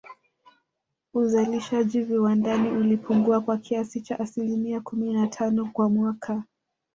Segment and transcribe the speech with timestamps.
[1.13, 6.43] Uzalishaji viwandani ulipungua kwa kiasi cha asilimia kumi na tano kwa mwaka